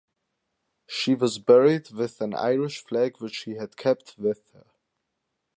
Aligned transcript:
She 0.87 1.13
was 1.13 1.37
buried 1.37 1.91
with 1.91 2.21
an 2.21 2.33
Irish 2.33 2.83
flag 2.83 3.17
which 3.21 3.35
she 3.35 3.51
had 3.57 3.77
kept 3.77 4.17
with 4.17 4.49
her. 4.53 4.65